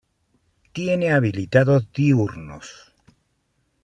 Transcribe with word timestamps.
Tiene 0.73 1.11
hábitos 1.11 1.91
diurnos. 1.93 2.91